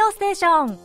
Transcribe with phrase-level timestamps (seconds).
[0.00, 0.78] 曜ステーション。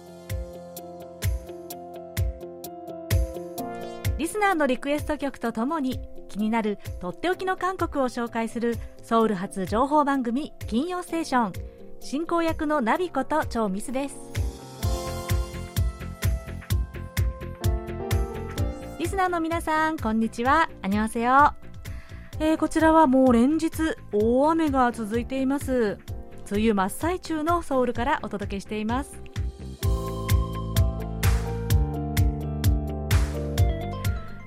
[4.18, 11.54] リスナーのリクエスト曲とともに気になるとっておきの韓国を紹介するソウル発情報番組金曜ステーション。
[12.02, 14.18] 進行役のナビこと超ミスです。
[19.00, 20.70] リスナーの皆さんこんにちは。
[20.82, 21.54] あにわせよ
[22.40, 23.72] えー、こちらはもう連日
[24.12, 25.98] 大雨が続いています。
[26.50, 29.22] 梅雨真っ最中のソウルからお届けしています。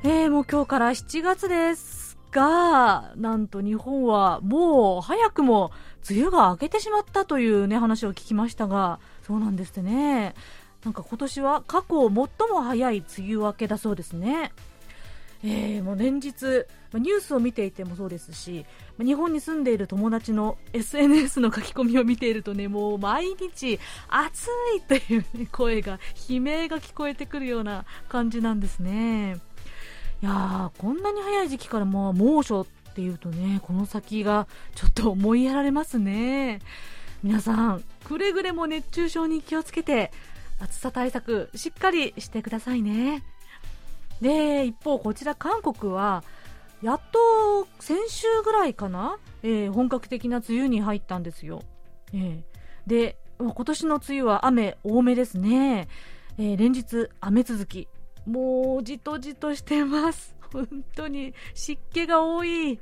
[0.05, 5.73] えー、もう今日から7月ですがなんと日本はもう早くも
[6.09, 10.35] 梅雨が明けてしまったというね話を聞きましたがそうなんですね。
[10.85, 12.29] なんか今年は過去最も
[12.63, 14.53] 早い梅雨明けだそうですね。
[15.45, 16.33] えー、もう連日、
[16.95, 18.67] ニュースを見ていてもそうですし、
[18.99, 29.37] 日本に住んでいる友達の SNS の書き込みを見ているとね、もう毎日暑いという声が、悲鳴が聞こえてくるような感じなんですね。
[30.23, 36.61] いやー、こんなに早い時期からもう猛暑っていうとね、この先がちょっと思いやられますね。
[37.23, 40.11] 皆さん、くれぐれも熱中症に気をつけて、
[40.61, 43.23] 暑さ対策しっかりしてくださいね。
[44.21, 46.25] で一方、こちら韓国は
[46.83, 51.63] やっと先週ぐらいかな、えー、本格的な梅雨に入ったんですよ。
[52.13, 52.43] えー、
[52.87, 55.89] で今年の梅雨は雨多めですね、
[56.39, 57.89] えー、連日雨続き。
[58.27, 60.37] もうじとじとしてます。
[60.53, 62.79] 本当に湿気が多い。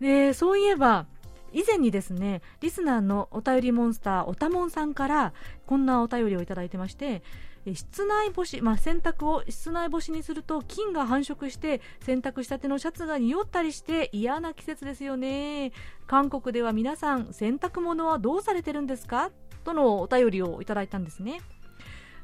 [0.00, 1.06] でそういえば
[1.52, 5.32] 以前にですねリスナーのお便りモンスターおたもんさんから
[5.66, 7.22] こんなお便りをいただいてまして
[7.66, 15.72] 室内干し、まあ、洗濯を室内干しにすると菌が繁殖して洗濯したてのシャツが匂ったりして嫌な季節ですよね。
[16.06, 19.30] 韓国では皆さん洗濯物はどうされてるんですか？
[19.64, 21.42] とのお便りをいただいたんですね、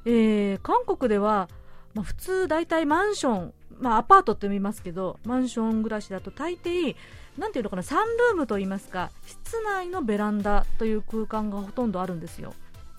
[0.06, 1.50] えー、韓国では、
[1.92, 6.96] まあ、普通大体マンション、まあ、アパートって読みますけどマンション暮らしだと大抵
[7.36, 12.54] なんていうのかなサンルームといいますか室内のベランダという空間がほとんどあるんですよ。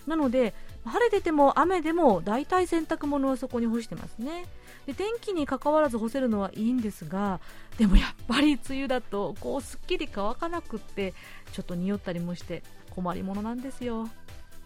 [0.06, 0.54] なので
[0.86, 4.46] 晴れてても雨でも大体洗濯物はそこに干してますね。
[4.86, 7.40] で天気にかかわらず干せるのはいいんですが
[7.78, 11.14] でもやっぱり梅雨だとこうすっきり乾かなくって
[11.54, 14.08] ちょっと匂ったりもして困りものなんですよ。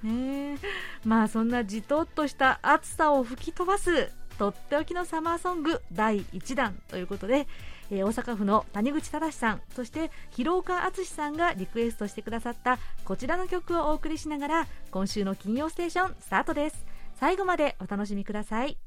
[0.04, 0.58] ね。
[1.06, 7.48] まあそんなじとっとした暑さを吹き飛ばすとっておきのサマーソング第1弾ということで
[7.92, 16.86] えー、大阪府の谷口正さんそして広岡敦さんがリクエストしてくださったこちらの曲をお送りしながら今週の金曜ステーションスタートです。
[17.20, 18.78] 最後までお楽しみください。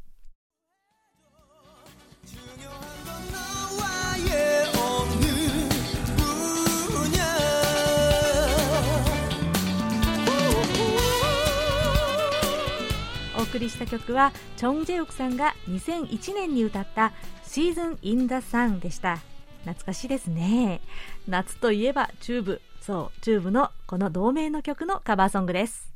[13.36, 17.12] お送りした曲はチョン・ジェヨクさんが2001年に歌った
[17.52, 19.18] シーズン・イン・ダ・サンでした。
[19.64, 20.80] 懐かしいですね。
[21.28, 22.62] 夏といえば TUBE。
[22.80, 25.92] そうチューブのこの同名の曲のカバーソングです。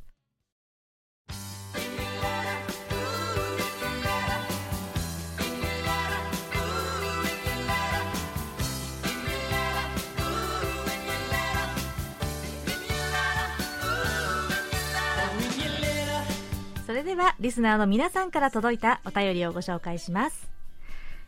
[16.85, 20.56] それではリスナーの皆さんから届いたお便りをご紹介します。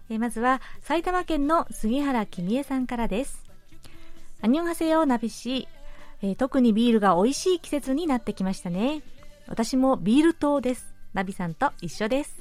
[0.10, 3.44] えまずは埼玉県の杉原君江さんからです。
[4.42, 5.68] アニョンハセヨナビシ、
[6.22, 9.04] えー、特にビールが美味しい季節になってきましたね。
[9.48, 10.94] 私もビール党です。
[11.14, 12.38] ナビさんと一緒です。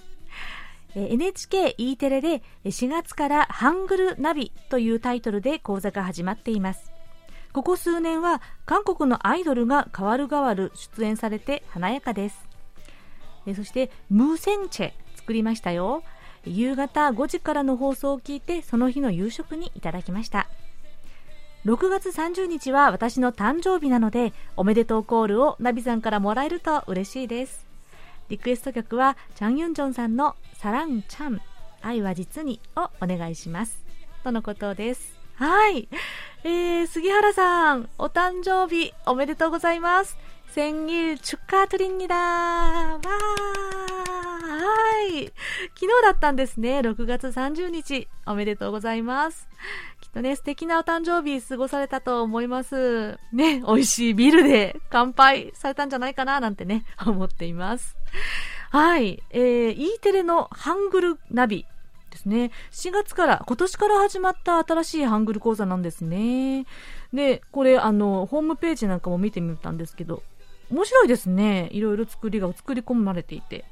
[0.95, 6.91] え NHKE テレで4月からハングルナビというタイトルで講座が始まっています。
[7.53, 12.49] ここ数年は韓国のアイドルが代わる代わる出演されて華やかです。
[13.55, 16.03] そして、ムーセンチェ作りましたよ。
[16.48, 20.49] 夕方5時からの放送を聞いてその日の夕食にいただきました。
[21.64, 27.67] 6月30日は私の誕生日なのでおめでとうコールをナビさんからもらえると嬉しいです。
[28.28, 31.40] リクエスト曲はチャン・ユンジョンさんの「サラン・チャン
[31.82, 33.84] 愛は実に」をお願いします。
[34.23, 35.19] とのことです。
[35.34, 35.88] はい、
[36.44, 40.17] えー、杉原さんお誕生日おめでとうございます。
[40.48, 45.25] 생일축하드립니다わーはい。
[45.75, 46.80] 昨日だったんですね。
[46.80, 48.07] 6月30日。
[48.25, 49.48] おめでとうございます。
[50.00, 53.18] きっとね、素敵なお誕生日過ごされたと思います。
[53.31, 57.98] ね、美味しいビールで乾杯されたんじゃないかななんてね、思っています。
[58.71, 59.21] はい。
[59.31, 61.65] えー、E テレのハングルナビ
[62.12, 62.51] ですね。
[62.71, 66.65] 4月から、今年から始まった新しいハングル講座なんですね。
[67.12, 70.24] で、これ、あの、ホームページなんかも見てみたんですけど、
[70.70, 71.69] 面白いですね。
[71.73, 73.65] いろいろ作りが作り込まれていて。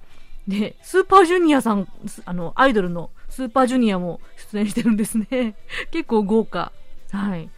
[0.49, 1.89] で、スーパージュニアさん、
[2.25, 4.21] あの、アイドルのスーパージュニアも
[4.53, 5.57] 出演してるんですね。
[5.91, 6.73] 結構豪華。
[7.11, 7.49] はい。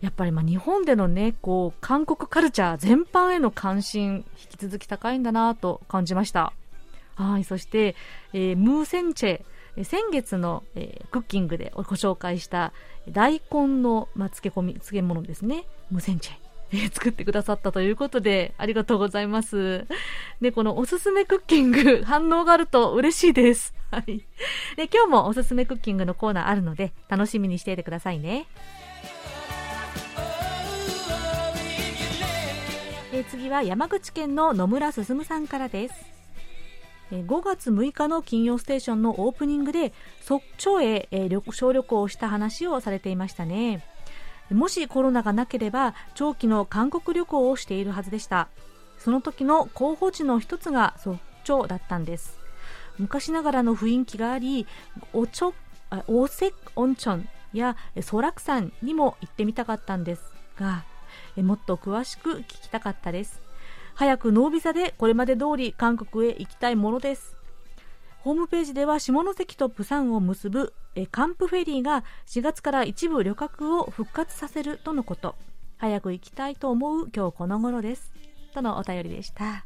[0.00, 6.52] やっぱりまあ日本でのね、こう、韓国カルチャー全般への関心、引き続き高いんだなと感じました。
[7.14, 7.94] はい、そして、
[8.32, 12.72] えー、ムーセンチェ、先月の、えー、クッキングでご紹介した
[13.08, 15.64] 大根の、まあ、漬け込み、漬物ですね。
[15.90, 16.41] ムーセンチェ。
[16.72, 19.86] えー、作ってくださったということで、ありがとうございます。
[20.40, 23.74] で、このおすすめクッキング、 反応があると嬉しいです。
[23.90, 24.24] はい。
[24.76, 28.46] で、今日もおすすめクッキングのコーナーあるので、楽しみにしていてくださいね。
[33.14, 35.94] え次は山口県の野村進さんからです
[37.10, 39.92] 5月6日の金曜ステーションのオープニングで
[40.22, 43.84] 即長へ、え小旅行をした話をされていましたね
[44.54, 48.48] もしコロナがなければ長期の韓国旅行をしているはずでした。
[48.98, 52.38] その時の候補地の一つが即長だったんです。
[52.98, 54.66] 昔ながらの雰囲気があり
[55.12, 55.54] おちょ
[56.06, 60.22] オセク温泉やソラク山にも行ってみたかったんです
[60.58, 60.84] が
[61.36, 63.40] もっと詳しく聞きたかったです。
[63.94, 67.36] 早くノービザでこれまで通り韓国へ行きたいものです。
[68.22, 70.74] ホームページでは下関とプサンを結ぶ
[71.10, 75.34] カンプフェリーが4月から一部旅客を復活させるとのこと。
[75.76, 78.12] 早く行きたいと思う今日この頃です。
[78.54, 79.64] とのお便りでした。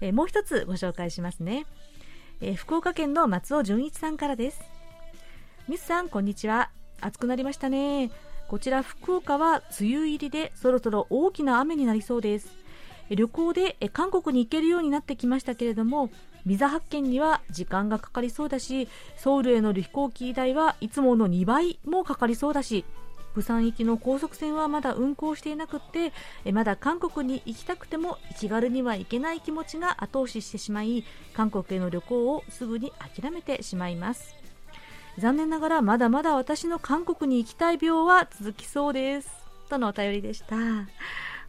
[0.00, 1.66] えもう一つご紹介しますね。
[2.40, 4.60] え福岡県の松尾純一さんからです。
[5.66, 6.70] ミスさんこんにちは。
[7.00, 8.12] 暑くなりましたね。
[8.46, 12.52] こちら福岡は梅雨入りでそろそろ大きな雨になりそうです。
[13.08, 16.10] 旅行で韓国に行けるようになってきましたけれども
[16.46, 22.84] ビザ発見には時間がかかりそうだしソウルへの飛行機代はいつもの2倍もかかりそうだし
[23.34, 26.12] 釜山行きの高速船はまだ運行していなくって
[26.52, 34.40] まだ韓国に行きたくても気軽には行けない気持ちが後押ししてしまい韓国への旅行をすぐに諦めてしまいます
[35.18, 39.28] 残念ながらまだまだ私の韓国に行きたい病は続きそうです。
[39.68, 40.56] とのお便りでした。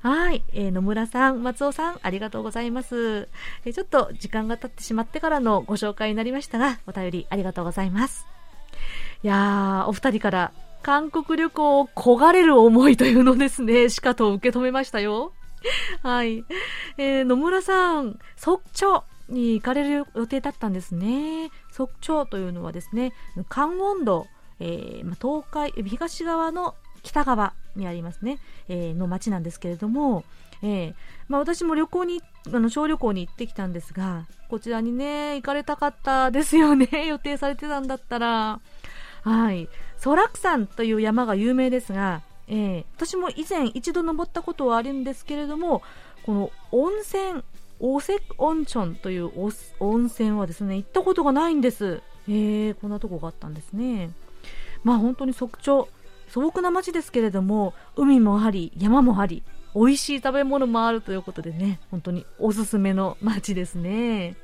[0.02, 3.30] はい、えー、野村さん、松尾さん、ありがとうございます、
[3.66, 8.26] えー、ちょっと時間が経ってしまってからのご紹介になりましたが、お便りありがとうございます。
[9.24, 15.34] いやー、お二人から韓国旅行を焦がれる思いというのですね、 しかと受け止めましたよ。
[16.02, 16.46] はい。
[16.98, 21.52] えー、野村さん、即調に行かれる予定だったんですね。
[21.72, 23.14] 即調というのはですね、
[23.50, 24.26] 関温道、
[24.60, 26.74] えー、東海、東側の
[27.04, 30.24] 北側にありますね、えー、の町なんですけれども、
[30.64, 30.94] えー
[31.28, 38.60] まあ、私も旅行に、あの小旅行に行ってきたんですが、こちらにね、行かれたかったですよね、 予定されてたんだったら。
[39.24, 39.70] はい。
[39.98, 45.82] ソラク山という山が有名ですが、えー、私も以前一度登ったことはあるんですけれども、
[46.26, 47.44] この温泉
[47.80, 49.32] オセク温泉という
[49.80, 52.02] 温泉はですね、行ったことがないんです。
[52.28, 54.12] へえ、こんなとこがあったんですね。
[54.84, 55.88] まあ本当に即調、
[56.32, 59.44] 素朴な街ですけれども、海もあり、山もあり、
[59.76, 64.38] 美味しい食べ物もあるということでね、本当におすすめの街ですね。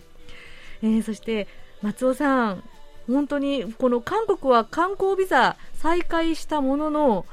[0.81, 1.47] えー、そして
[1.81, 2.63] 松尾さん、
[3.07, 7.25] 本当にこの韓国は観光ビザ再開したものの、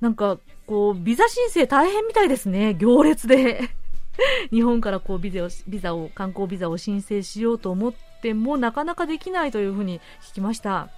[0.00, 3.68] なんかこう、ビザ申請大変みたいですね、行列で。
[4.52, 10.88] 日本からこうビザをビザを観光ビザを申請しようと思ってもなかなかできないというふうに聞きました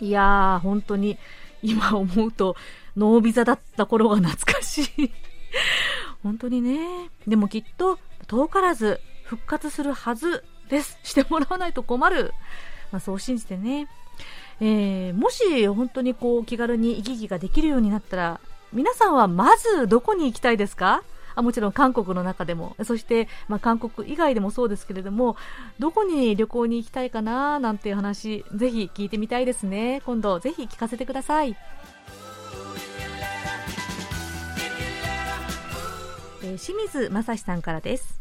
[0.00, 1.18] いやー本当に
[1.62, 2.56] 今思うと
[2.96, 5.10] ノービザだった頃が懐かしい。
[6.22, 7.10] 本当にね。
[7.26, 10.98] でもきっと遠からず復活するはずです。
[11.02, 12.32] してもらわないと困る、
[12.90, 13.88] まあ、そう信じてね。
[14.60, 18.40] えー、もし本当にこう気軽に行き来ができるようになったら
[18.72, 21.02] 皆さんはまずどこに行きたいですか？
[21.34, 25.36] あもちろん韓国の中でも、そして、まあ、韓国以外でもそうですけれども、
[25.78, 30.02] どこに旅行に行きたいかななんていう話、ぜひ聞いてみたいですね。
[30.04, 31.56] 今度ぜひ聞かせてください。
[36.44, 38.20] えー、清水正史さんからです。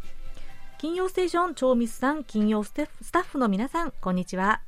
[0.77, 2.84] 金曜ステーション超ミスさん、金曜スタ
[3.20, 4.62] ッフの皆さん、こんにちは。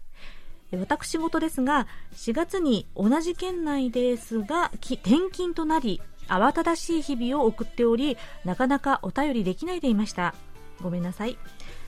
[0.80, 4.98] 私事ですが、4月に同じ県内ですが、転
[5.32, 10.36] 勤となり、慌ただしい日々を送っておりなかなかお便りできないでいました。
[10.82, 11.38] ごめんなさい。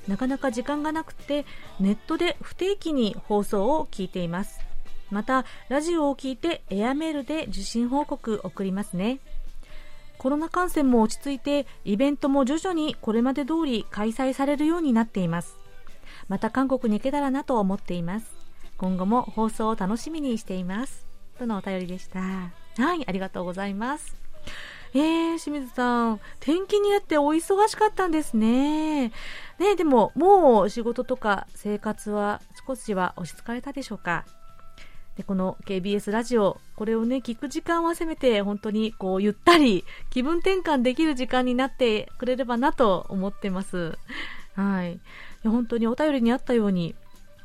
[0.07, 1.45] なかなか時間がなくて
[1.79, 4.59] ネットで不定期に放送を聞いています。
[5.11, 9.19] またラジオを聞いてエアメールで受信報告送りますね。
[10.17, 15.57] コロナ感染も落ち着いてイベントも徐々にこれまで通り開催されるようになっています。
[16.27, 18.35] また韓国に行けたらなと思っています。
[18.77, 21.05] 今後も放送を楽しみにしています。
[21.37, 22.19] とのお便りでした。
[22.19, 24.24] はいありがとうございます。
[24.93, 29.11] えー、清水さん、転勤になってお忙しかったんですね。
[29.59, 34.25] ねでも、もう仕事とか生活は少しは落ち着かれたでしょうか？
[35.17, 43.97] でこの KBS ラジオ、これをね、聞く時間はせめて本当にこうゆったり気分転換できる時間になってくれればなと思ってます。
[44.55, 44.99] はい。
[45.43, 46.95] 本当にお便りにあったように、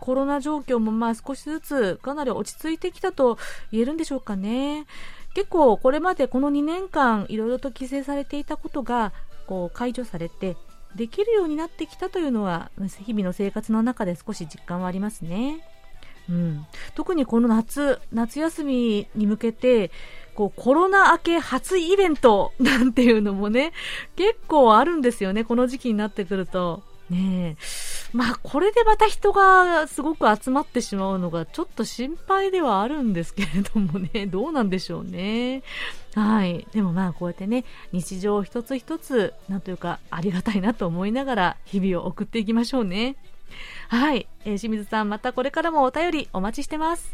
[0.00, 3.38] コロナ状況もまあ少しずつかなり落ち着いてきたと
[3.70, 4.86] 言えるんでしょうかね。
[5.34, 9.12] 結構これまでこの2年間いろいろと規制されていたことが
[9.46, 10.56] こう解除されて
[10.96, 12.70] できるようになってきたというのは
[13.04, 15.64] 日々の生活の中で少し実感はありますね。
[16.28, 19.90] うん、特にこの夏、夏休みに向けて、
[20.34, 23.72] こうコロナ明け初イベントなんていうのもね、
[24.14, 26.82] 結構あるんですよね、この時期になってくると。
[27.10, 28.16] ねえ。
[28.16, 35.62] まあ、これでまた人がすごく集まってしまうのがちょっと心配ではあるんですけれどもね、 どうなんでしょうね。
[36.14, 36.66] はい。
[36.72, 43.16] でもまあ、こうやってね、日常一つ一つ、なんというか、ありがたいなと思いながら、日々を送っていきましょうね。
[43.88, 47.12] はい、えー、清水さんまたこれからもお便りお待ちしてます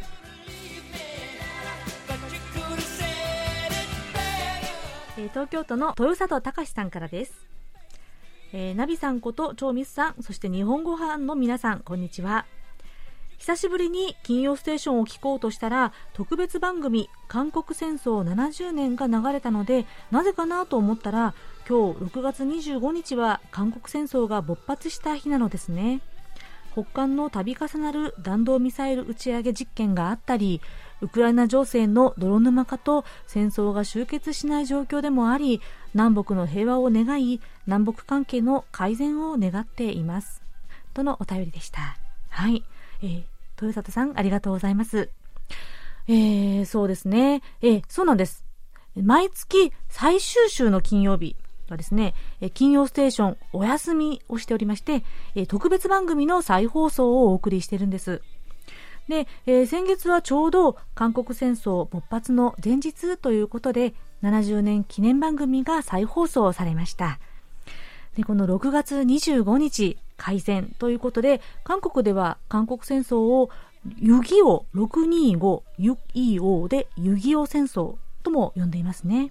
[5.19, 7.33] えー、東京都の豊里隆さんからです、
[8.53, 12.47] えー、ナビさんこと超ミスさんそして日本語班の皆さんこんにちは。
[13.39, 21.35] 久しぶりに金曜ステーションを聞こうとしたら特別番組韓国戦争70年が流れたのでなぜかなと思ったら
[21.69, 26.01] 今日6月25日は韓国戦争が勃発した日なのですね。
[26.73, 30.61] 北韓の度重なる弾道ミサイル打ち上げ実験があったり
[31.01, 35.61] ウクライナ情勢の泥沼化と戦争が終結しない状況でもあり
[35.95, 40.43] 南北の平和を願い南北関係の改善を願っています。
[40.95, 41.99] とのお便りでした。
[42.31, 42.65] はい、
[43.03, 43.23] えー、
[43.61, 45.11] 豊里さんありがとうございます。
[46.09, 47.43] えー、そうですね。
[47.61, 48.45] えー、そうなんです。
[48.95, 51.37] 毎月最終週の金曜日
[51.69, 52.15] はですね、
[52.55, 55.03] 金曜ステーションお休みをしておりまして、
[55.49, 58.23] 特別番組の再放送をお送りしてるんです。
[59.09, 67.19] で、えー、先月はちょうど韓国戦争勃発の前日ということで、70年記念番組が再放送されました。
[68.17, 73.51] で、この6月25日、開戦ということで、韓国では韓国戦争を
[73.99, 79.31] 遊戯王625ユイオで遊戯王戦争とも呼んでいますね。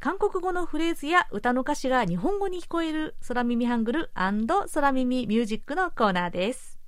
[0.00, 6.80] 韓国語のフレーズや歌の歌詞が日本語に聞こえる空耳ハングル空耳ミュージックのコーナーです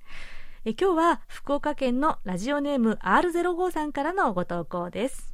[0.65, 5.33] え今日は福岡県のラジオネーム R05 さんからのご投稿です。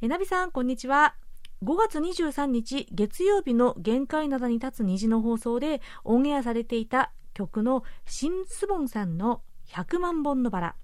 [0.00, 1.16] えナビさん、こんにちは。
[1.62, 10.76] 5月23日月曜日の限界灘に立つ虹の放送でオンエアされていた曲のシン・スボンさんの100万本のバラ。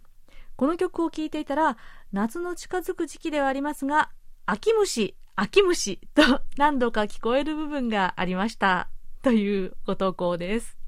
[0.56, 1.76] この曲を聴いていたら
[2.12, 4.10] 夏の近づく時期ではありますが、
[4.46, 8.88] 秋虫、秋虫と何度か聞こえる部分がありました。
[9.22, 10.78] というご投稿です。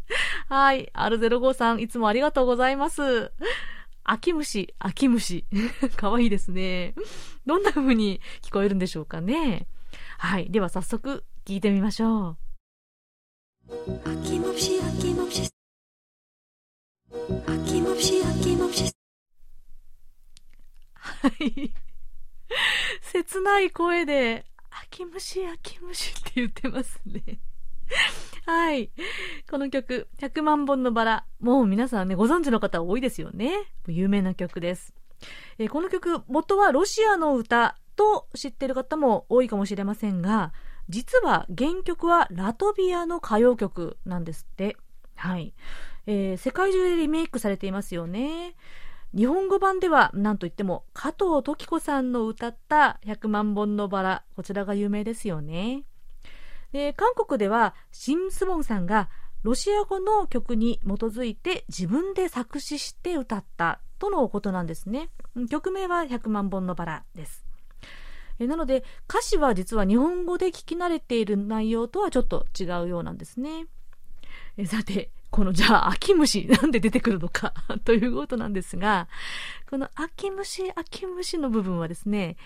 [0.48, 0.90] はい。
[0.94, 3.32] R05 さん、いつもありがとうございます。
[4.04, 5.44] 秋虫、秋虫。
[5.96, 6.94] かわいいですね。
[7.44, 9.66] どんな風に聞こえるんでしょうかね。
[10.16, 10.50] はい。
[10.50, 12.36] では早速聞いてみましょう。
[14.04, 15.50] 秋虫、秋虫。
[17.46, 17.87] 秋虫、
[21.22, 21.72] はい。
[23.02, 27.40] 切ない声で、秋虫、秋虫って言ってますね。
[28.46, 28.90] はい。
[29.50, 31.26] この曲、100万本のバラ。
[31.40, 33.52] もう皆さんね、ご存知の方多いですよね。
[33.86, 34.94] 有名な曲です。
[35.58, 40.52] えー、この曲、元はロシアの歌と知ってる方も多いかもしれませんが、
[40.88, 44.76] 実は原曲はラトビアの歌謡曲なんですって。
[45.16, 45.52] はい。
[46.06, 48.54] えー、世界中でリメイクされていますよね。
[49.14, 55.84] 日本語版では何といっても加藤登紀子さんの歌った100万本のバラ、こちらが有名ですよね。
[56.72, 59.08] で、韓国ではシン・スボンさんが
[59.42, 65.08] ロシア語の曲に基づいて自分で作詞して歌ったとのことなんですね。
[65.50, 67.46] 曲名は100万本のバラです。
[68.38, 73.66] なので歌詞は実は日本語で聞き慣れている内容とはちょっと違うようなんですね。
[74.66, 77.53] さて、このじゃあ、秋虫、な んで出てくるのか
[77.85, 79.07] ということなんですが、
[79.69, 82.37] この秋虫、秋虫の部分はですね、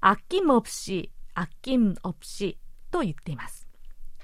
[0.00, 2.58] 秋もぷし、秋んおぷし
[2.90, 3.68] と言っています。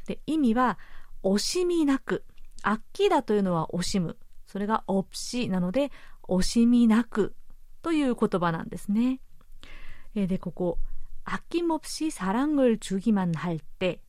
[0.07, 0.78] で、意味は、
[1.23, 2.25] 惜しみなく。
[2.62, 4.16] 秋だというのは惜しむ。
[4.47, 5.92] それがおぷしなので、
[6.25, 7.35] 惜しみなく
[7.83, 9.21] という言葉なんですね。
[10.14, 10.78] えで、ここ、
[11.25, 14.00] 秋もぷし사랑을주기만할 때、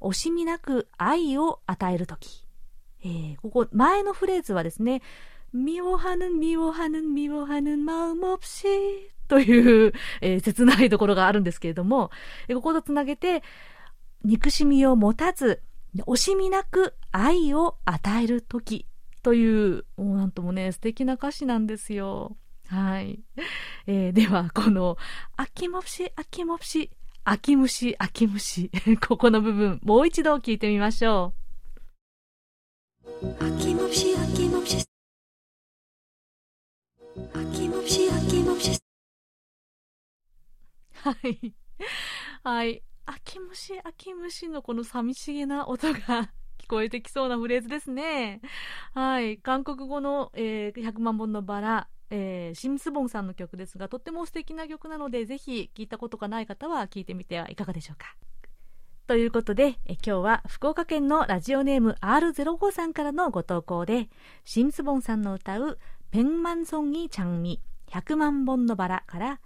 [0.00, 2.46] 惜しみなく愛を与えるとき。
[3.03, 5.01] えー、ここ前のフレーズはですね、
[5.53, 8.67] 身をはぬん、ミをはぬん、ミをはぬん、マウモプシ
[9.27, 12.11] という、 えー、切ないところがあるんですけれども、
[12.47, 13.43] えー、こことつなげて、
[14.23, 15.61] 憎しみを持たず、
[15.95, 18.85] 惜しみなく愛を与える時
[19.23, 22.37] という、もうなんともね、素敵な歌詞なんですよ。
[22.67, 23.19] はい。
[23.87, 24.97] えー、では、この、
[25.35, 26.91] あきもプシ、あきもプシ、
[27.23, 28.71] あきむし、あきむし、
[29.07, 31.38] ここの部分、もう一度聞いてみましょう。
[40.93, 41.53] はい
[42.43, 45.99] はい秋虫秋虫のこの寂しげな音が
[46.59, 48.41] 聞こえてきそうなフレーズですね。
[48.93, 58.15] はい韓国語の、えー、100万本のバラえー、シムスボンさんの曲ですがとっても素敵な曲なのでぜひ聞いたことがない方は聞いてみてはいかがでしょうか？
[59.09, 64.07] ということで、え今日は福岡県のラジオネーム R05 さんからのご投稿で、
[64.45, 65.79] シンスボンさんの歌う、
[66.11, 69.39] ペンマンソンギチャンミ、100万本のバラから、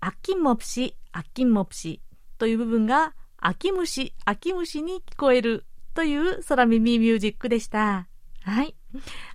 [0.00, 2.00] アッキンモプシ、アッキンモプシ
[2.38, 8.08] という部分が、秋虫、秋虫に聞こえるという空耳ミュージックでした。
[8.40, 8.74] はい。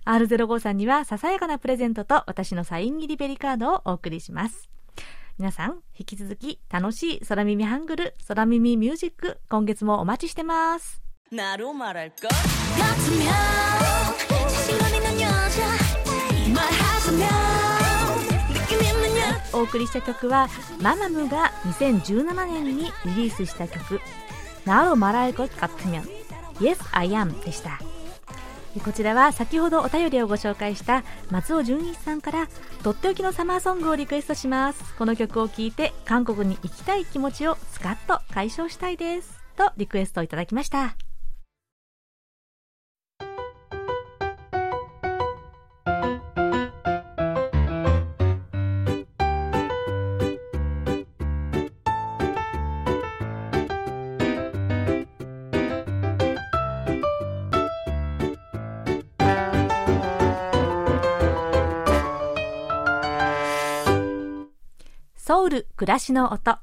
[0.04, 4.68] R05 さんにはささやかなプレゼントと私のサイン入りベリカードをお送りします。
[5.40, 11.00] 皆さん、引き続き楽しい空耳ハングル、空耳ミュージック、今月もお待ちしてます。
[19.54, 20.46] お送りした曲は、
[20.82, 23.98] ママムが2017年にリリースした曲、
[24.66, 26.04] なるまらイこかっミみン、
[26.56, 27.80] Yes, I am でした。
[28.78, 32.48] こちらは先ほどお便りをご紹介した松尾純一さんから
[32.84, 34.94] とっておきのサマーソングをリクエストします。
[34.94, 39.40] この曲を聴いて韓国に行きたい気持ちをスカッと解消したいです。
[39.56, 41.09] とリクエストをいただきました。
[65.30, 66.58] ソウル暮らしの音。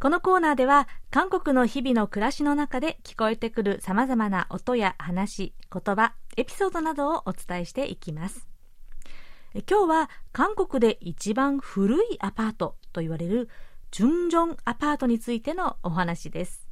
[0.00, 8.48] このコーナーでは韓国の日々の暮らしの中で聞こえてくる様々な音や話、言葉、エピソードなどをお伝えしていきます。
[9.70, 13.48] 今日は韓国で一番古いアパートと言われる
[13.92, 16.66] チュンジョンアパートについてのお話です。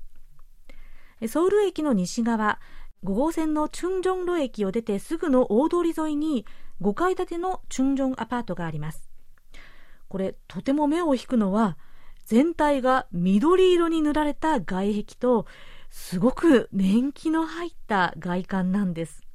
[1.29, 2.59] ソウル駅の西側
[3.05, 6.47] 5号線のチュンジョン路駅を出てすぐの大通り沿いに
[6.81, 9.09] 5階建てのチュンジョンアパートがあります。
[10.17, 11.77] これとても目を引くのは
[12.25, 15.45] 全体が緑色に塗られた外壁と
[15.91, 19.27] すごく年季の入った外観なんです。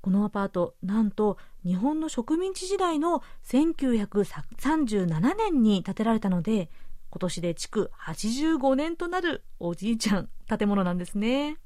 [0.00, 6.70] このアパートなんと日本の植民地時代の1937年に建てられたので
[7.10, 11.58] 今年で築85年となるおじいちゃん建物なんですね。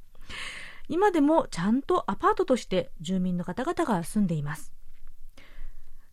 [0.89, 4.76] 今でもちゃんとアパートとして住民の方々が住んでいます。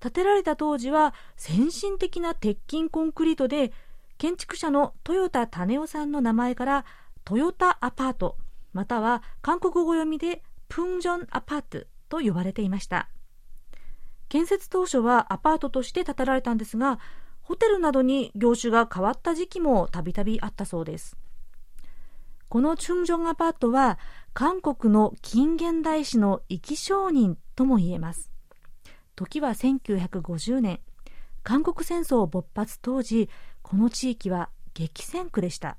[0.04, 3.72] 建てられた当時は先進的な鉄筋コンクリートで
[4.18, 6.86] 建築者の豊田種夫さんの名前から
[7.24, 8.36] トヨタアパート
[8.74, 13.08] または韓国語読みでプンジョンアパートと呼ばれていました。
[14.28, 17.00] 建設当初はアパートとして建てられたんですが
[17.42, 21.16] ホテルなどに業種が変わった時期もたびたびあったそうです。
[22.50, 23.98] このチュンジョンアパートは
[24.34, 28.33] 韓国の近現代史の生き証人とも言えます。
[29.16, 30.80] 時は1950年。
[31.44, 33.30] 韓国戦争勃発当時
[33.62, 35.78] この地域は激戦区でした。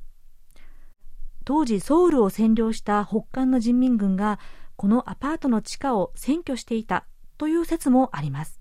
[1.44, 4.38] 当時ソウルを占領した北韓の人民軍が
[4.77, 7.07] このアパートの地下を占拠していた
[7.38, 8.61] という説もあります。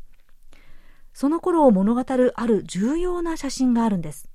[1.13, 4.29] その頃を物語るある重要な写真があるんです。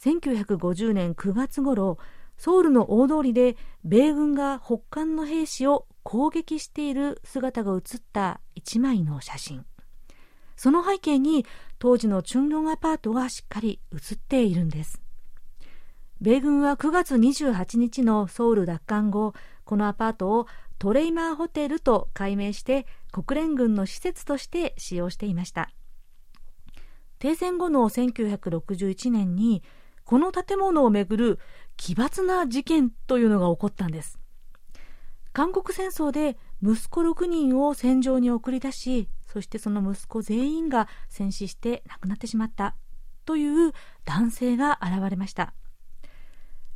[0.00, 1.98] 1950年9月頃
[2.36, 9.66] ソウルの大通りで米軍が北韓の兵士を攻撃している姿が写った一枚の写真。
[10.56, 11.44] その背景に
[11.78, 15.02] 当時のチュンロンアパートがしっかり写っているんです。
[16.22, 19.34] 米軍は9月28日のソウル奪還後
[19.66, 20.46] このアパートを
[20.78, 25.70] トレイマーホテルと改名して国連軍の施設として使用していました。
[27.18, 29.62] 停戦後の1961年に
[30.06, 31.38] この建物をめぐる
[31.76, 34.17] 奇抜な事件というのが起こったんです。
[35.32, 42.74] 韓国戦争で息子6人を戦場に送り出しそしてその息子全員が戦死して亡くなってしまった
[43.24, 43.72] という
[44.04, 45.52] 男性が現れました。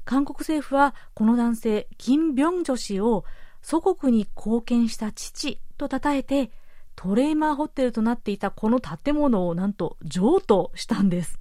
[0.05, 3.25] 韓国政府はこの男性キム・ビョンジョ氏を
[3.63, 6.51] 祖国に貢献した父と称えて
[6.95, 11.39] トレーマーホテルとなっていたこの建物をなんと譲渡したんです。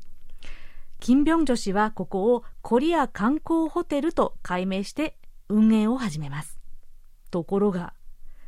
[1.02, 5.18] キム・ビョンジョ氏はここをコリア観光ホテルと改名して
[5.50, 6.61] 運営を始めます。
[7.32, 7.94] ところが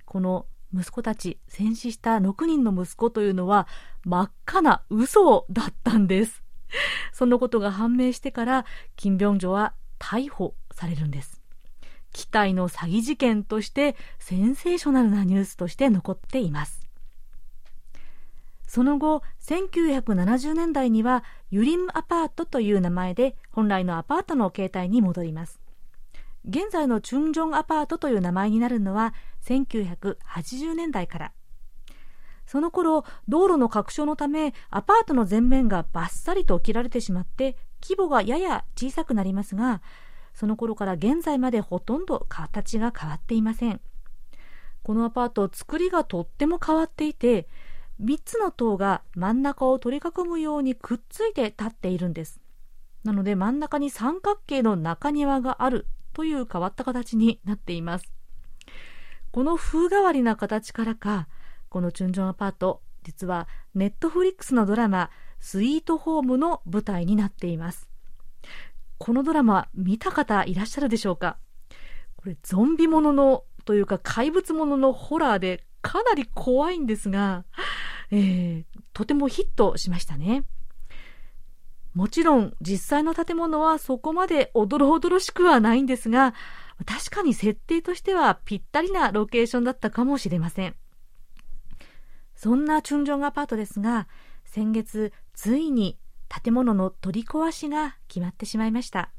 [0.06, 3.67] この息子たち戦死した6人の息子というのは
[4.04, 6.43] 真っ赤な嘘だったんです。
[7.13, 8.65] そのことが判明してから
[8.96, 11.41] キム・ビョンジョは逮捕されるんです。
[12.12, 16.88] 期待の詐欺事件としてセンセーショナルなニュースとして残っています。
[18.67, 25.62] その後1970年代にはユリムアパートという名前で本来のアパートの形態に戻ります。
[26.48, 29.14] 現在のチュンジョンアパートという名前になるのは
[29.46, 31.34] 1980年代から。
[32.46, 39.82] その頃道路の拡張のためアパートの前面がバッサリと切られてしまって規模がやや小さくなりますが
[40.34, 43.82] その頃から現在までほとんど形が変わっていません。
[44.84, 47.48] このアパート作りがとっても変わっていて
[48.02, 52.42] 3つの塔が真ん中を取り囲むようにくっついて立っているんです。
[53.04, 58.13] なので真ん中に三角形の中庭があるという変わった形になっています。
[59.32, 61.28] この風変わりな形からか
[61.69, 67.89] このチュンジョンアパート実はネットフリックスのドラマスイートホームの舞台になっています。
[68.99, 71.38] このドラマ見た方いらっしゃるでしょうか？
[72.15, 77.43] これゾンビもののというか怪物もののホラーでかなり怖いんですが、
[78.12, 80.45] えー、とてもヒットしましたね。
[81.94, 86.34] もちろん実際の建物はそこまでおどろおどろしくはないんですが
[86.86, 90.76] 確かに設定としてはぴったりなロケーションだったかもしれません。
[92.36, 94.08] そんなチュンジョンアパートですが
[94.46, 99.12] 先月ついに建物の取り壊しが決まってしまいました。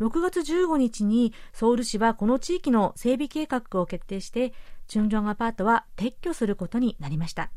[0.00, 4.52] 6月15日にソウル市はこの地域の整備計画を決定して
[4.88, 7.50] チュンジョンアパートは撤去することになりました。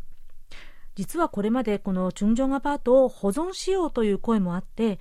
[0.96, 5.00] 実はこれまでこのチュンジョンアパートを保存しようという声もあって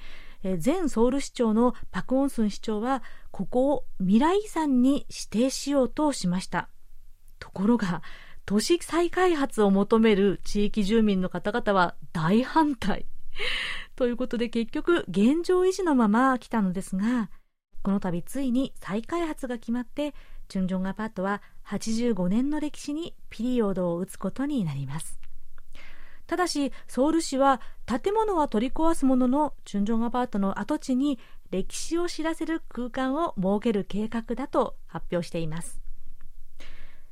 [0.64, 6.68] 前ソウル市長のパク・オンスン市長はここを未来遺産に指定しようとしました。
[7.38, 8.02] ところが
[8.44, 13.06] 都市再開発を求める地域住民の方々は大反対。
[13.94, 17.30] ということで結局現状維持のまま来たのですが
[17.82, 20.14] この度ついに再開発が決まって
[20.48, 25.21] チュンジョンアパートは85年の歴史にピリオドを打つことになります。
[26.32, 31.18] ただしソウル市は建物は取り壊すもののチュンジョンアパートの跡地に
[31.50, 35.82] 歴史を知らせる空間を設ける計画だと発表しています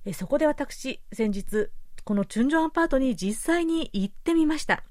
[0.07, 1.69] えそこで私先日
[2.03, 4.85] このチュンジョンアパートに実際に行ってみました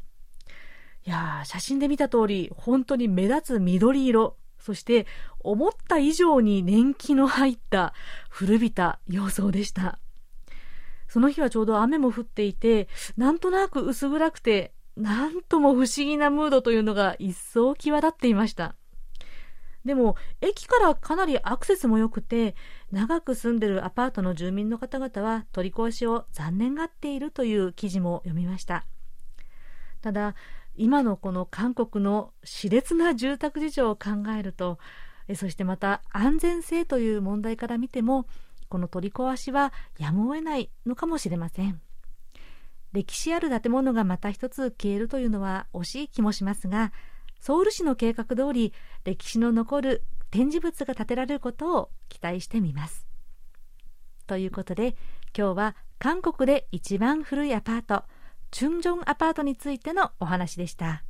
[1.07, 5.07] いや、写真で見た通り、本当に目立つ緑色、そして
[5.39, 7.95] 思った以上に年季の入った
[8.29, 9.97] 古びた様相でした。
[11.10, 18.76] その日はちょうど雨も降っていて、なんとなく薄暗くて、なんとも不思議なムードというのが一層際立っていました。
[19.84, 22.56] でも、駅からかなりアクセスも良くて、
[22.91, 28.86] 長く住んでるアパートの住民の方々は取り壊しを残念がっているという記事も読みました。
[30.02, 30.36] ただ、
[30.80, 34.80] 今のこの韓国の熾烈な住宅事情を考えると
[35.36, 38.26] そしてまた安全性という問題から見ても
[38.69, 41.82] この取り壊しはやむを得ないのかもしれません
[42.93, 46.91] 歴史ある建物がまた一つ消えるというのは惜しい気もしますが
[47.39, 53.08] ソウル市の計画通り歴史の残る展示物が建てられることを期待してみます
[54.27, 54.95] ということで
[55.38, 58.03] 今日は韓国で一番古いアパート
[58.51, 61.03] チュンジョンアパートについてのお話でした。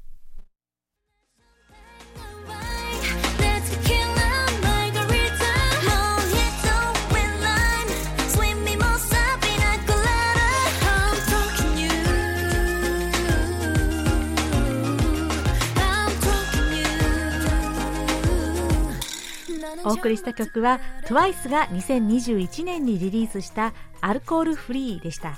[20.00, 25.38] 送りした曲は TWICE が2021年にリリースしたアルコールフリーでした。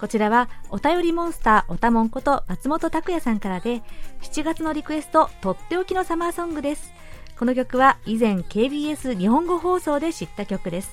[0.00, 3.82] こちらはお便りモンスターおたもんこと松本拓也さんからで
[4.22, 6.92] 7月のリクエストとっておきのサマーソングです。
[7.38, 10.90] この曲は以前 KBS 日本語放送で知った曲です。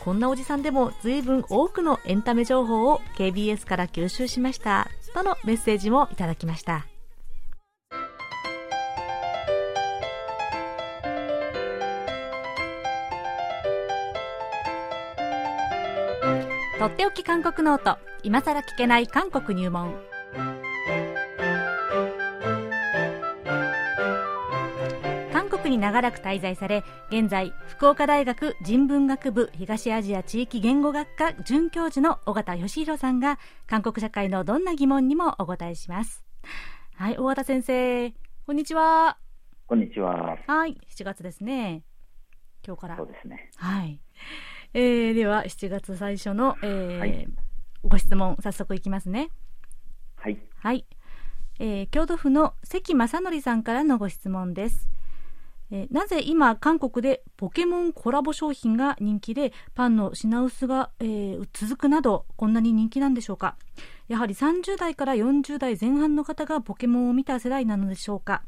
[0.00, 4.88] こんなおじさんでも随分多くのエンタメ情報を KBS から吸収しました。
[5.12, 6.86] とのメッセージもいただきました。
[16.78, 17.98] とっておき韓国ノート。
[18.22, 19.96] 今さら聞けない韓国入門。
[25.32, 36.24] 韓国に長らく滞在され現在福岡大学人文学部東アジア地域言語学科准教授の尾形義弘さんが韓国社会のどんな疑問にもお答えします。
[36.94, 38.12] はい尾形先生
[38.46, 39.18] こんにちは。
[39.66, 40.38] こんにちは。
[40.46, 41.82] はい7月ですね。
[42.64, 42.96] 今日から。
[42.96, 43.50] そうですね。
[43.56, 43.98] はい
[44.74, 47.28] えー、では7月最初の、えーはい、
[47.82, 49.30] ご質問早速いきますね。
[50.16, 50.84] はい、はい。
[51.60, 54.88] えー、京都府の関正則さんからのご質問です、
[55.72, 63.56] えー、なぜ今韓国でポケモンコラボ商品が人気でパンの品薄が、えー、続くなどこんなに人気なんでしょうか。
[64.06, 68.42] やはり30代から40代前半の方がポケモンを見た世代なのでしょうか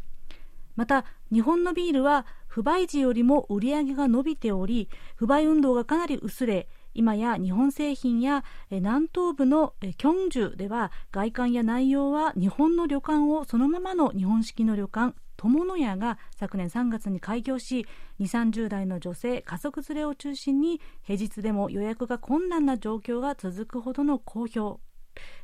[0.76, 17.86] また日本のビールは不買時よりも売り上げが伸びており不買運動がかなり薄れ今や日本製品や南東部のキョンジュでは外観や内容は日本の旅館をそのままの日本式の旅館友の屋が昨年3月に開業し
[18.18, 24.80] 2 3 0代の女性家族連れを中心に平日でも予約が困難な状況が続くほどの好評。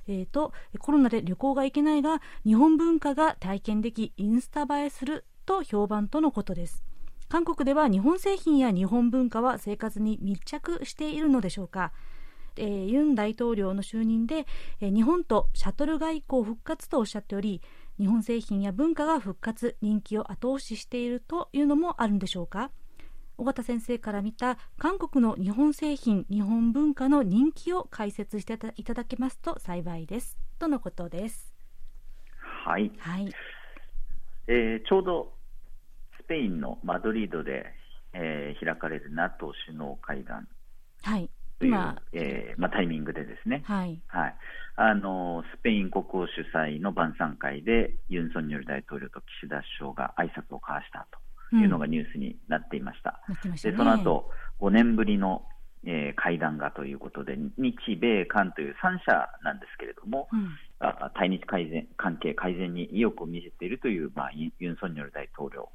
[0.09, 6.85] えーとコロナで旅行が行けないが日本文化が体験できインスタ映えすると評判とのことです。
[7.29, 11.93] 韓国では日本製品や日本文化は生活に密着しているのでしょうか、
[12.57, 14.47] えー、ユン大統領の就任で、
[14.81, 17.63] えー、日本とシャトル外交復活とおっしゃっており
[17.99, 22.71] 日本製品や文化が復活人気を後押ししているというのもあるんでしょうか。
[23.39, 30.39] 尾形先生から見た韓国の日本製品日本文化の人気を解説していただけますと幸いです。
[30.59, 31.53] とのことです。
[32.65, 33.31] はい、はい。
[34.49, 35.33] えー、ちょうど
[36.19, 37.67] スペインのマドリードで、
[38.13, 40.49] えー、開かれる NATO 首脳会談。
[41.03, 41.29] はい。
[41.61, 44.01] 今、えーまあ、タイミングでですね、はい。
[44.09, 44.37] はい、
[44.77, 51.19] あのスペイン国王主催の晩餐会でユン・ソンニョル大統領と岸田首相が挨拶を交わしたと
[51.53, 53.21] いうのがニュースになっていました。
[53.45, 54.31] うん、でその後
[54.61, 55.43] 5年ぶりの、
[55.85, 65.69] えー、会談がということで日米韓という3者なんですけれども、うん、あ対日改善関係改善に意欲を見せているという、まあ、ユン・ソンニョル大統領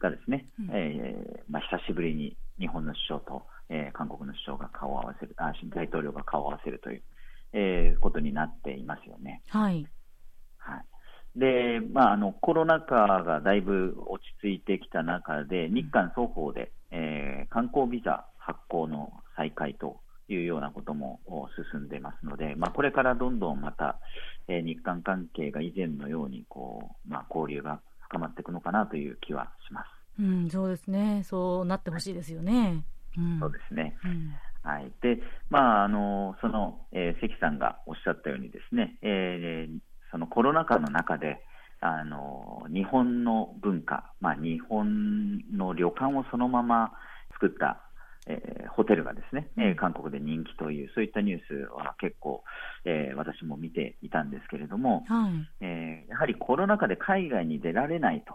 [0.00, 7.02] がですね、うん、えー、まあ、久しぶりに日本の首相と、えー、韓国の首相が顔を合わせるあ、大統領が顔を合わせるという、
[7.52, 9.42] えー、ことになっていますよね。
[9.48, 9.86] はい。
[10.58, 10.84] はい。
[11.36, 21.20] で、まあ、あのコロナ禍がだいぶ落ち着いてきた中で、日韓双方で、えー、観光ビザ発行の再開というようなことも
[21.72, 23.98] 進んでいますので、まあ、これからどんどんまた、
[24.48, 29.86] えー、日韓関係が以前のようにこう、まあ、交流が深まっていくのかなという気はします。
[30.20, 31.22] うん、そうですね。
[31.24, 32.84] そうなってほしいですよね。
[33.16, 33.96] うん、そうですね。
[34.04, 34.92] うん、はい。
[35.00, 39.78] で、まあ、あの、その、えー、関さんがおっしゃったようにですね、えー、
[40.12, 41.42] そのコロナ禍の中で、
[41.80, 46.92] あの、日本の文化、まあ、日本の旅館をそのまま
[47.32, 47.82] 作った
[48.26, 52.44] えー、ホテルがですね、えー、韓国で人気という、そういったニュースは結構、
[52.84, 58.34] えー、私も見ていたんですけれども、はい、えやはりコロナ禍で海外に出られないと、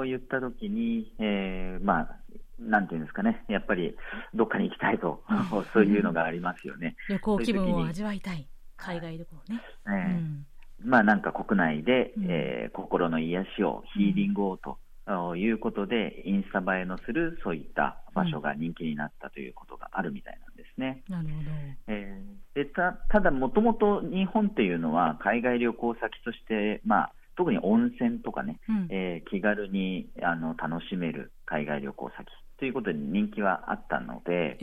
[0.00, 2.16] うん、言ったときに、えまあ、
[2.58, 3.94] なんていうんですかね、やっぱり
[4.34, 6.96] どっかに行きたいと、うん、 そういうのがありますよね。
[7.08, 9.60] 旅行気分を味わいたい、海外旅行ね。
[9.86, 10.46] えー、うん
[10.84, 21.02] まあ、なんか国内で、えー、心の癒しを、ヒーリングをとということで、インスタ映えのするそういった場所が人気になったということがあるみたいなんですね。
[21.08, 21.50] なるほど。
[21.88, 32.26] えー、でたただ、もともと日本っていうのは海外旅行先として、まあ、特に温泉とかね、うん、えー、気軽にあの楽しめる海外旅行先
[32.58, 34.58] ということに人気はあったので、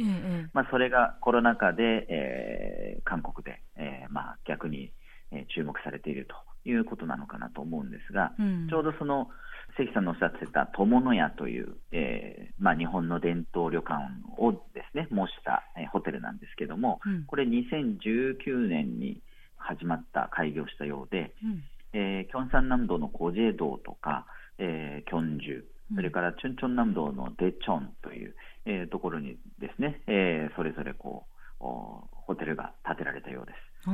[0.54, 4.92] まあ、それがコロナ禍で、えー、韓国で、えーまあ、逆に、
[5.36, 9.30] えー、注目されているということなのかなと思うんですが、うん、ちょうどその
[9.78, 13.96] 関さんのおっしゃってた友の屋という、えーまあ、日本の伝統旅館
[14.38, 19.22] をですね模した、えー、ホテルなんですけども、うん、これ2019年に
[19.58, 24.26] 始まった開業したようで、うん、えー、キョンサン南道のコジェ道とか、
[24.58, 33.90] えー、キョンジュそれからチュンチョン南道のデチョンという、えー、ところにですね、えー、それぞれこうホテルが建てられたようです。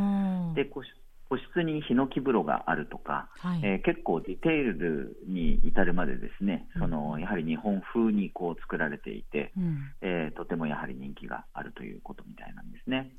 [0.55, 0.65] で
[1.31, 13.11] 個室にヒノキ風呂があるとか、はい、えー、結構ディテールに至るまでですね、うん、そのやはり日本風にこう作られていて、うん、えー、とてもやはり人気があるということみたいなんですね。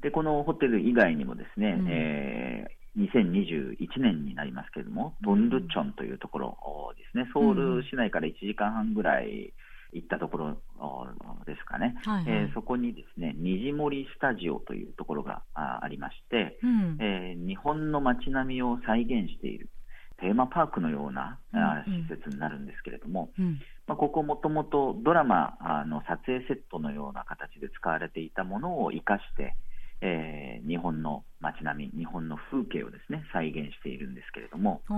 [0.00, 9.52] でこのホテル以外にもですね、うん、えー、2021年になりますけれども、トンルチョンというところですね、ソウル市内から1時間半ぐらい
[9.94, 10.56] 行ったところ
[11.46, 19.68] ですかね、はいはい、えー、そこにですね虹森スタジオというところがありまして、うん、えー、日本の街並みを再現している
[20.18, 21.56] テーマパークのような、う
[21.90, 29.56] ん、施設になるんですけれども、うん、まあ、ここもともとドラマの撮影セットのような形で使われていたものを生かして、
[30.00, 34.92] えー、日本の街並み、日本の風景をですね再現しているんですけれども、あ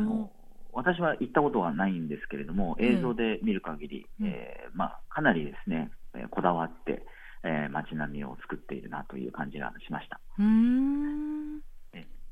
[0.00, 0.30] の
[0.74, 5.90] 私は行ったことはないんですけれども、映像で見る限り、うん、えー、まあ、かなりですね、
[6.30, 7.04] こだわって、
[7.42, 10.20] えー、街並みを作っているなという感じがしました。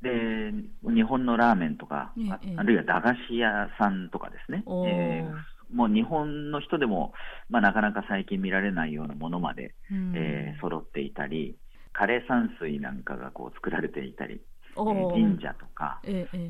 [0.02, 0.52] で
[0.82, 7.12] 日本のラーメンとか、ああるいは駄菓子屋さんとかですね、えー、もう日本の人でも、
[7.48, 11.56] まあ、なかなか最近見られないようなものまで、えー、揃っていたり、
[11.94, 14.40] 枯山水なんかがこう作られていたり、
[14.76, 16.00] えー、神社とか、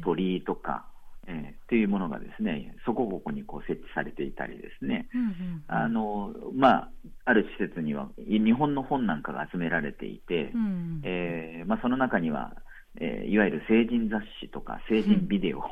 [0.02, 0.86] 鳥居とか、
[1.28, 6.90] えー、というものがですねそこここにこう設置されていたりですね、うんうん、あのまあ、
[7.24, 12.54] ある施設には日本の本なんかが集められていて、うん、えー、まあ、その中には、
[13.00, 15.62] えー、いわゆる成人雑誌とか成人ビデオ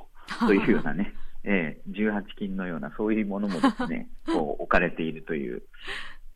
[0.46, 1.12] というようなね、
[1.44, 5.62] えー、18金のようなそういうものもですね こう置かれているという。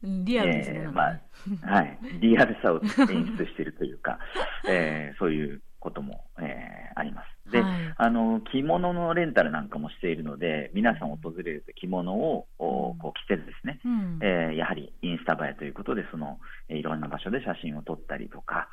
[0.03, 1.20] リアルですね、えー、まあ
[1.62, 4.18] はい、リアルさを演出しているというか、
[4.68, 7.52] えー、そういうことも、えー、あります。
[7.52, 16.38] で、はい、あの着物のレンタルなんかもしているので、皆さん訪れると着物を、こう着てですね、うん、えー、やはりインスタ映えということで、その、
[16.70, 18.68] えー、いろんな場所で写真を撮ったりとか、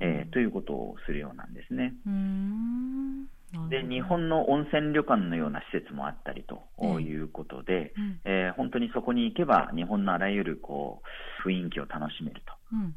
[0.00, 1.94] えー、ということをするようなんですね。
[3.70, 11.00] で日本の温泉旅館のような施設もあったりということで、えー、えー、本当にそこに行けば日本のあらゆるこ
[11.44, 12.42] う雰囲気を楽しめる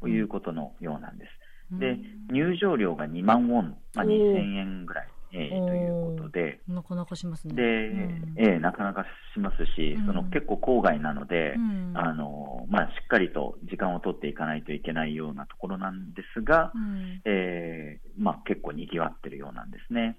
[0.01, 1.38] ということのようなんです。
[1.71, 1.97] で
[2.31, 5.07] 入場料が2万ウォン、まあ、2000円ぐらい。
[5.31, 7.53] えー、ということで、なかなかしますね。
[7.53, 20.17] で、うん、えー、なかなかしますし、うん、その結構郊外なので、うん、あのまあ、しっかりと時間を取っていかないといけないようなところなんですが、うん、えー、まあ、結構賑わってるようなんですね。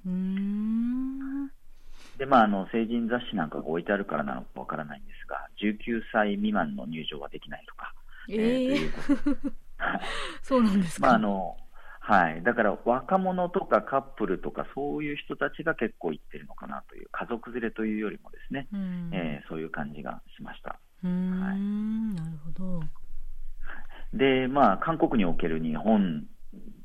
[2.18, 7.94] で、まあ、あの成人雑誌なんかが置いてあるからなのかわからないんですが、19歳未満の入場はできないとか、
[8.28, 9.54] えー、えー、ということ
[10.42, 11.08] そうなんですか。
[11.08, 11.56] まああの
[12.02, 20.70] はい、だから若者とかカップルとかそういう人たちが結構行ってるのかなという家族連れというよりもですね、うん、えー、そういう感じがしました。
[20.70, 22.80] はい、なるほど。
[24.12, 26.26] で、まあ、韓国における日本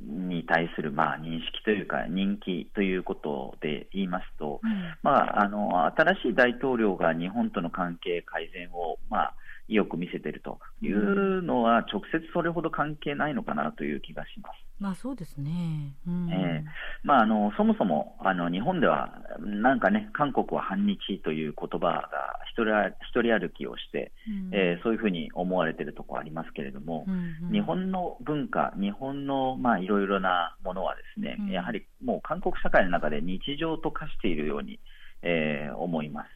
[0.01, 9.33] に対するまあ認識というか人気ということで言いますと、うん、まあ、あの新しい大統領が日本との関係改善を、まあ、
[9.67, 14.65] 意欲見せているというのは、直接それほど関係ないのかなという気がします。
[14.77, 15.95] まあそうですね。
[16.05, 16.63] うん、えー、
[17.03, 22.09] まああのそもそもあの日本ではなんかね韓国は反日という言葉が
[22.51, 22.71] 一人
[23.09, 34.79] 一人歩きをして、うん、えー、そういうふうに思われているところありますけれども、うんうん、日本の文化、日本のまあいろいろなものはですね、うん、やはりもう韓国社会の中で日常と化しているように、
[35.21, 36.27] えー、思います。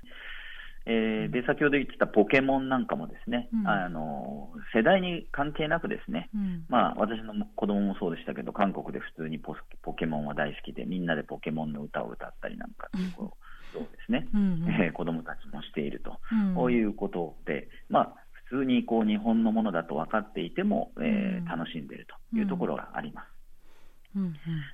[0.92, 13.38] えー、で先ほど言ってたポケモンなんかもですね、うん、あの世代に関係なくですね、うん、まあ、私の子供もそうでしたけど韓国で普通にポポケモンは大好きでみんなでポケモンの歌を歌ったりなんかっていうこ
[13.72, 16.18] とですね、うんえー、子供たちもしていると、
[16.56, 18.16] こういうことで、まあ、
[18.50, 23.28] 普通にこう日本のものだと分かっていても、えー、楽しんでいるというところがあります。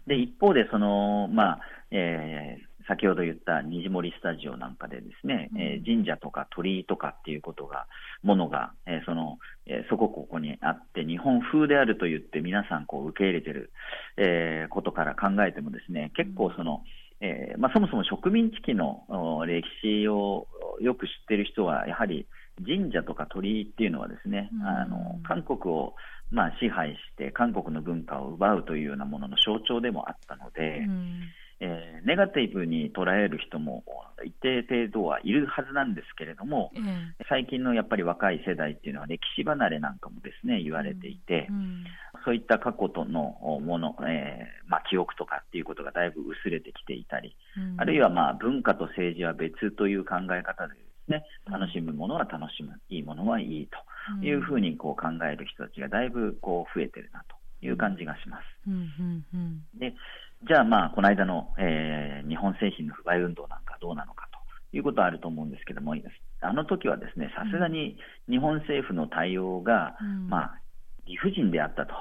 [0.08, 1.60] で一方でその、まあ
[1.92, 7.88] えー先ほど言った虹森スタジオなんかでですね、うん、えー、神社とか鳥居とかっていうことが、
[8.24, 13.72] ものが、えー、その、えー、そこここにあって、日本風であると言って皆さんこう受け入れてる、
[14.18, 16.84] えー、ことから考えてもですね、結構その、
[17.22, 19.06] えーまあ、そもそも植民地期の
[19.48, 20.48] 歴史を
[20.82, 22.28] よく知っている人は、やはり
[22.66, 25.96] 神社とか鳥居っていうのはですね、うん、あの韓国を
[26.32, 31.22] まあ、支配して韓国の文化を奪うというようなものの象徴でもあったので、うん、
[31.60, 33.84] えー、ネガティブに捉える人も
[34.26, 41.84] 一定程度はいるはずなんですけれども、うん、最近のやっぱり若い世代っていうのは歴史離れなんかもですね言われていて、うん、
[42.26, 47.36] そういった過去とのもの、えーまあ、記憶とかっていうことがだいぶ薄れてきていたり、
[47.78, 50.74] あるいはまあ文化と政治は別という考え方で
[51.08, 53.70] ね楽しむものは楽しむ、いいものはいい
[54.22, 57.36] というふうにこう考える人たちがだいぶこう増えてるなと
[57.66, 58.44] いう感じがします。
[59.80, 59.94] で
[60.48, 64.28] じゃあ、まあ、この間の、えー、日本製品の不買運動なんかどうなのか
[64.72, 65.96] ということはあると思うんですけども、
[66.42, 67.98] あの時はですね、さすがに
[68.30, 70.62] 日本政府の対応が、うん、まあ、
[71.08, 71.94] 理不尽であったと。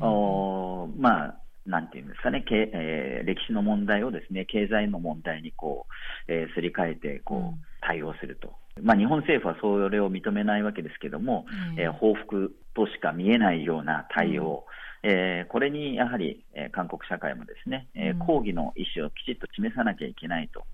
[0.00, 5.86] うん、おまあなんていうんですかね、けえー、歴史の問題をですね経済の問題にこ
[6.28, 14.64] う、えー、すり替えてこう、うん、対応すると、まあ、日本政府はそれを認めないわけですけども、うん、えー、報復としか見えないような対応、
[15.02, 20.64] えー、これにやはり、えー、韓国社会もですね、えー、抗議の意思をきちっと示さなきゃいけないと。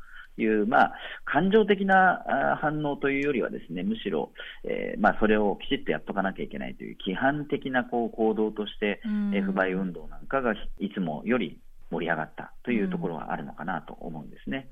[0.41, 4.31] いう、まあ、感情的な反応というよりはですね、むしろ、
[4.65, 9.01] えー、まあ、それをきちっとやっとかなきゃいけないという規範的なこう行動として、
[9.35, 11.59] え不買運動なんかがいつもより
[11.91, 14.69] 盛り上がったというところはあるのかなと思うんですね。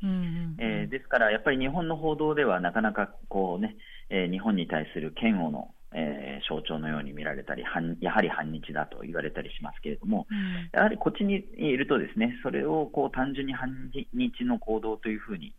[0.59, 3.77] えですから、やっぱり日本の報道ではなかなかこうね、
[4.09, 7.65] えー、日本に対する嫌悪のえー、象徴のように見られたり
[8.01, 13.71] やはり反日だと言われたりしますけれども、うん、やはりこっちにいるとですねそれをこう単純に反
[14.13, 15.55] 日の行動というふうに、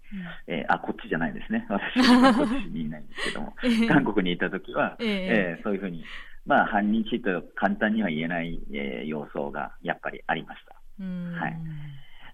[0.47, 1.65] うん、えー、あこっちじゃないですね。
[1.69, 3.55] 私はこっちにいないんですけども
[3.89, 6.05] 韓国にいた時は、えー、えー、そういうふうに、
[6.45, 10.75] まあ、反日と簡単には言えない、えー、様相がやっぱりありました。
[11.03, 11.57] はい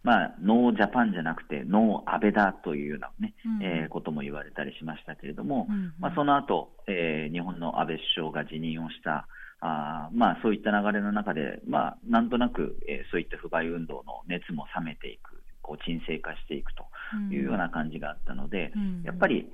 [0.03, 9.27] まあ、ノージャパンじゃなくて、ノー安倍だというようなね、うん、えー、ことも言われたりしましたけれども、うんうん、まあ、その後、えー、日本の安倍首相が辞任をした、
[9.61, 16.83] あまあ、そういった流れの中で、まあ、なんとなく、えー、そういった不買運動の熱も冷めていく、こう沈静化していくと
[17.31, 19.49] いうような感じがあったので、うん、やっぱり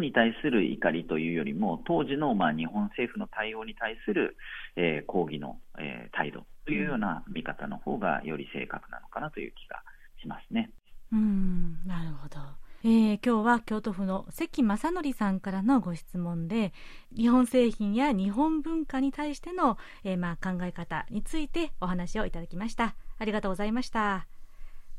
[0.00, 4.36] に対する怒りというよりも、当時のまあ日本政府の対応に対する、
[4.76, 9.82] えー、抗議の、えー、態度というような見方の方がより正確なのかなという気が
[10.20, 10.70] しますね。
[11.12, 12.38] うんなるほど。
[12.84, 16.72] えー、今日は京都府の関正則さんからのご質問で
[17.16, 22.94] 日本製品や日本文化に対しての、えー、まあ、考え方についてお話をいただきました。
[23.18, 24.26] ありがとうございました、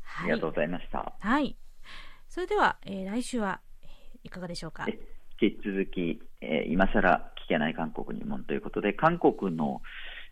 [0.02, 1.14] はい、ありがとうございました。
[1.18, 1.56] はい。
[2.28, 3.60] それでは、えー、来週は
[4.24, 4.86] いかがでしょうか？
[5.40, 9.80] 引き続き、え今さら聞けない韓国入門ということで韓国の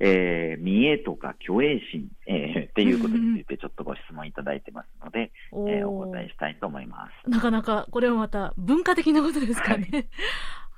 [0.00, 7.30] えー、見栄とか虚栄心、えー、 っていうことについてちょっとご質問いただいてますので、おえー、お答えしたいと思います。
[7.30, 10.08] なかなか、これはまた文化的なことですかね。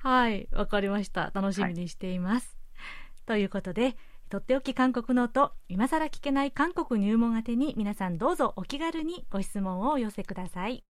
[0.03, 1.31] はい、わ、はい、かりました。
[1.33, 2.57] 楽しみにしています。
[2.75, 3.95] はい、ということで、
[4.29, 10.83] とっておき韓国ノート、今更聞けない韓国入門宛てに皆さんどうぞお気軽にご質問をお寄せください。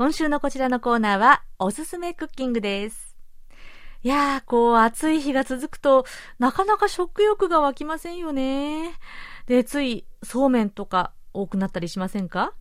[0.00, 3.18] 今週のこちらのコーナーは、おすすめクッキングです。
[4.02, 6.06] いやー、こう、暑い日が続くと、
[6.38, 8.94] なかなか食欲が湧きませんよね。
[9.44, 12.54] で、つい、そうめんとか多くなったりしませんか？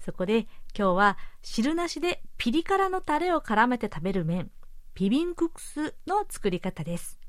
[0.00, 4.50] そこで、今日は、汁なしでピリ辛のタレを絡めて食べる麺、
[4.94, 7.19] ピビンククスの作り方です。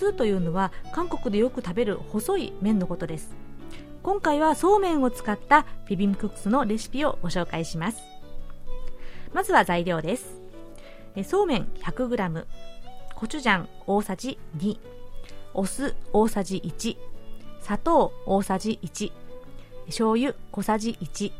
[0.00, 3.34] スというのは韓国でよく食べる細い麺のことです。
[4.02, 7.98] 今回はそうめんを使ったビビンクックスのレシピをご紹介します。
[9.34, 10.40] まずは材料です。
[11.24, 12.46] そうめん 100g
[13.14, 14.78] コチュジャン大さじ2
[15.52, 16.96] お酢大さじ1
[17.60, 19.12] 砂糖大さじ1
[19.86, 21.32] 醤油小さじ1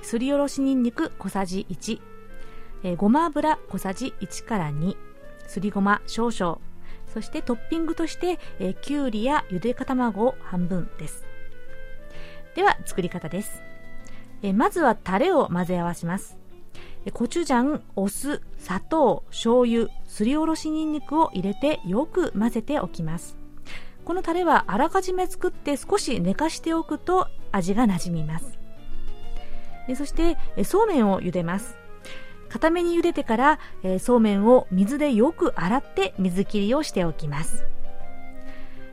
[0.00, 2.00] すりおろしにんにく小さじ1
[2.84, 4.96] えごま油小さじ1から2
[5.46, 6.58] すりごま少々
[7.12, 11.24] そしてトッピングとして、えー、きゅうりやゆでか卵を半分です。
[12.54, 13.62] では、作り方です。
[14.42, 16.38] えー、まずはタレを混ぜ合わします。
[17.04, 23.36] えコチュジャン、お酢、砂糖、醤油、すりおろしにんにくを入れてよく混ぜておきます。
[24.04, 28.58] このタレはあらかじめ作って少し寝かしておくと味がなじみます。
[29.96, 31.76] そして、そうめんを茹でます。
[32.52, 37.64] 固めに茹でてから、えー、そうめんを水でよく洗って水切りをしておきます。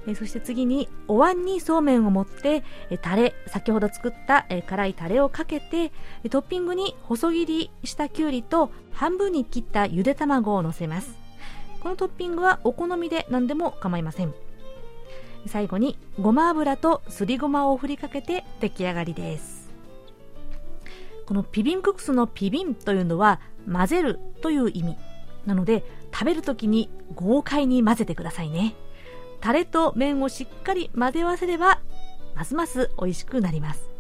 [0.08, 5.92] え、そして次にお椀にそうめんを盛って、えー、タレ先ほど作った、え、辛いタレをかけて
[6.30, 11.18] トッピングに細切りしたきゅうりと半分に切ったゆで卵をのせます。
[11.82, 14.34] このトッピングはお好みで何でも構いません。
[15.48, 19.59] 最後にごま油とすりごまを振りかけて出来上がりです。
[21.30, 23.40] このピビンクックスのピビンというのは
[23.72, 24.98] 混ぜるという意味。
[25.46, 28.74] なので食べるときに豪快に混ぜてくださいね。
[29.40, 31.82] タレと麺をしっかり混ぜ合わせれば
[32.36, 33.92] ますます美味しくなります。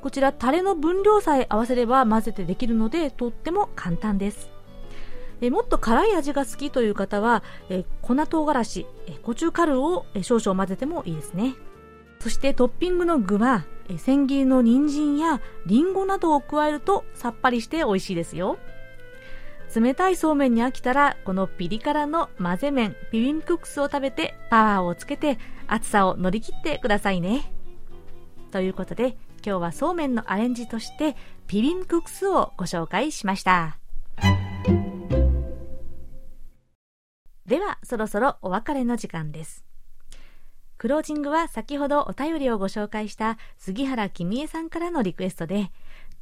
[0.00, 4.48] こちらタレの分量さえ合わせれば混ぜてできるのでとっても簡単です。
[5.40, 11.56] えもっと辛い味が好きという方はえ粉唐辛子えコチュカルを少々混ぜてもいいですね。
[12.20, 13.64] そしてトッピングの具は
[13.96, 18.58] 千切りの人参やりんごなどを加えるとさっぱりして美味しいですよ。
[19.74, 27.52] 冷たいそうめんに飽きたらこのピリ辛の混ぜ麺ビビンクックスを食べてパワーをつけて暑さを乗り切ってくださいね。
[28.50, 31.16] ということで今日はそうめんのアレンジとして
[31.46, 33.78] ピビンクックスをご紹介しました。
[37.46, 39.67] ではそろそろお別れの時間です。
[40.78, 45.72] クロージングは先ほどお便りをご紹介した杉原君江さんからのリクエストで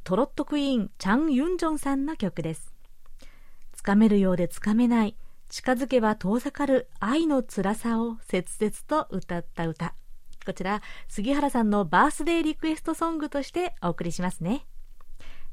[0.03, 2.73] トロットクイーンチャン・ユンジョンさんの曲です。
[3.73, 5.15] つかめるようでつかめない
[5.49, 9.93] 近づけば遠ざかる愛の辛さを切々と歌った歌。
[10.43, 14.65] こちら杉原さんのバースデーリクエストソングとしてお送りしますね。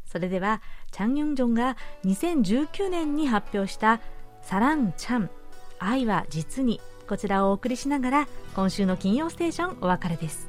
[0.07, 1.77] それではチャン・ユンジョンが
[2.07, 4.01] 2019年に発表した
[4.41, 5.31] サラン・チャン
[5.79, 10.48] 愛は実にこちらをお送りしながら今週の金曜ステーションお別れです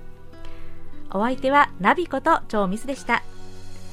[1.10, 3.22] お相手はナビこと超ミスでした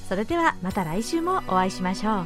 [0.08, 2.26] それではまた来週もお会いしましょう